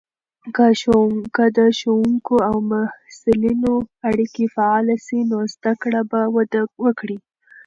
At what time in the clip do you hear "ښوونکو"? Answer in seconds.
1.81-2.35